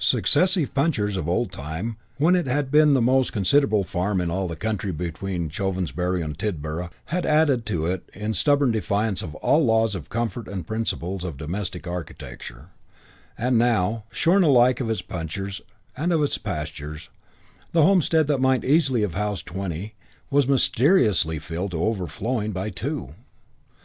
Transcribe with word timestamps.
Successive 0.00 0.74
Punchers 0.74 1.16
of 1.16 1.28
old 1.28 1.52
time, 1.52 1.98
when 2.16 2.34
it 2.34 2.46
had 2.48 2.68
been 2.68 2.94
the 2.94 3.00
most 3.00 3.32
considerable 3.32 3.84
farm 3.84 4.20
in 4.20 4.28
all 4.28 4.48
the 4.48 4.56
country 4.56 4.90
between 4.90 5.48
Chovensbury 5.48 6.20
and 6.20 6.36
Tidborough, 6.36 6.90
had 7.04 7.24
added 7.24 7.64
to 7.66 7.86
it 7.86 8.10
in 8.12 8.34
stubborn 8.34 8.72
defiance 8.72 9.22
of 9.22 9.36
all 9.36 9.64
laws 9.64 9.94
of 9.94 10.08
comfort 10.08 10.48
and 10.48 10.66
principles 10.66 11.22
of 11.22 11.36
domestic 11.36 11.86
architecture, 11.86 12.70
and 13.38 13.56
now, 13.56 14.02
shorn 14.10 14.42
alike 14.42 14.80
of 14.80 14.90
its 14.90 15.00
Punchers 15.00 15.60
and 15.96 16.12
of 16.12 16.24
its 16.24 16.38
pastures, 16.38 17.08
the 17.70 17.82
homestead 17.84 18.26
that 18.26 18.40
might 18.40 18.64
easily 18.64 19.02
have 19.02 19.14
housed 19.14 19.46
twenty, 19.46 19.94
was 20.28 20.48
mysteriously 20.48 21.38
filled 21.38 21.70
to 21.70 21.80
overflowing 21.80 22.50
by 22.50 22.68
two. 22.68 23.10